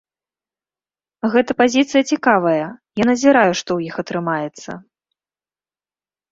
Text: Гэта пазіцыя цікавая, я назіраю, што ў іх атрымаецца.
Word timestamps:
Гэта 1.35 1.51
пазіцыя 1.61 2.03
цікавая, 2.15 2.67
я 3.03 3.09
назіраю, 3.11 3.53
што 3.61 3.69
ў 3.77 3.93
іх 3.93 4.03
атрымаецца. 4.07 4.71